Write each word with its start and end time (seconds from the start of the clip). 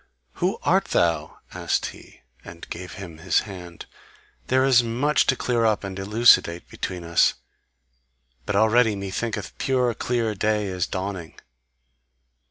"Who 0.41 0.57
art 0.63 0.85
thou?" 0.85 1.41
asked 1.53 1.85
he, 1.93 2.21
and 2.43 2.67
gave 2.71 2.93
him 2.93 3.19
his 3.19 3.41
hand, 3.41 3.85
"there 4.47 4.65
is 4.65 4.83
much 4.83 5.27
to 5.27 5.35
clear 5.35 5.63
up 5.63 5.83
and 5.83 5.99
elucidate 5.99 6.67
between 6.69 7.03
us, 7.03 7.35
but 8.47 8.55
already 8.55 8.95
methinketh 8.95 9.55
pure 9.59 9.93
clear 9.93 10.33
day 10.33 10.65
is 10.65 10.87
dawning." 10.87 11.37